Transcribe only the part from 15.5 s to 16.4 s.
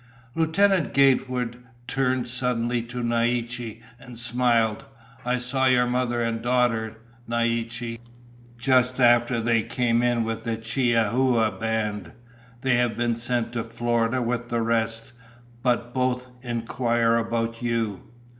but both